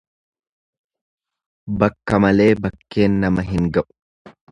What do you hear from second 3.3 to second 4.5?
hin ga'u.